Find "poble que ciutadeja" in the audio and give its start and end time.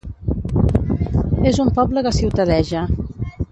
1.77-2.85